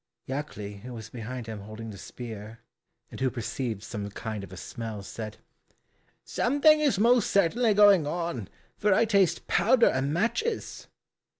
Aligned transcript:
Jackli, 0.27 0.81
who 0.81 0.95
was 0.95 1.11
behind 1.11 1.45
him 1.45 1.59
holding 1.59 1.91
the 1.91 1.97
spear, 1.99 2.61
and 3.11 3.19
who 3.19 3.29
perceived 3.29 3.83
some 3.83 4.09
kind 4.09 4.43
of 4.43 4.51
a 4.51 4.57
smell, 4.57 5.03
said, 5.03 5.37
"Something 6.23 6.79
is 6.79 6.97
most 6.97 7.29
certainly 7.29 7.75
going 7.75 8.07
on, 8.07 8.49
for 8.79 8.95
I 8.95 9.05
taste 9.05 9.45
powder 9.45 9.85
and 9.89 10.11
matches." 10.11 10.87